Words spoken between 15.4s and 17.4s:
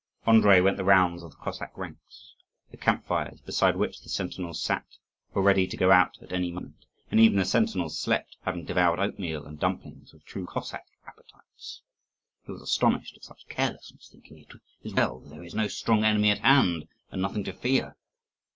is no strong enemy at hand and